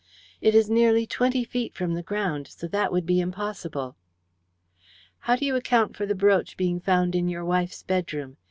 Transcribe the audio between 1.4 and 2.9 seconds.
feet from the ground, so